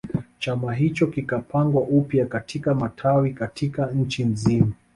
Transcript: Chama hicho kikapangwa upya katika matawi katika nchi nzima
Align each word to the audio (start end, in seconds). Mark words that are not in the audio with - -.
Chama 0.39 0.73
hicho 0.73 1.07
kikapangwa 1.07 1.81
upya 1.81 2.25
katika 2.25 2.75
matawi 2.75 3.33
katika 3.33 3.91
nchi 3.91 4.23
nzima 4.23 4.71